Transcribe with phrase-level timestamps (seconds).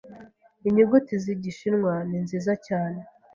[0.67, 2.99] Inyuguti z'igishinwa ni nziza cyane.